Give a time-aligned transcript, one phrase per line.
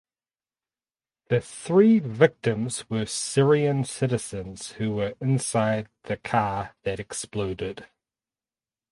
[1.29, 7.85] The three victims were Syrian citizens who were inside the car that exploded.